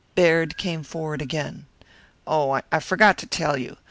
Baird 0.15 0.57
came 0.57 0.81
forward 0.81 1.21
again. 1.21 1.67
"Oh, 2.25 2.59
I 2.71 2.79
forgot 2.79 3.19
to 3.19 3.27
tell 3.27 3.55
you. 3.55 3.77